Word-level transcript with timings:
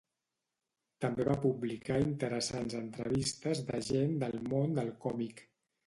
També 1.05 1.27
va 1.27 1.35
publicar 1.43 1.99
interessants 2.07 2.79
entrevistes 2.83 3.65
de 3.71 3.85
gent 3.93 4.21
del 4.27 4.39
món 4.53 4.79
del 4.81 4.95
còmic. 5.07 5.51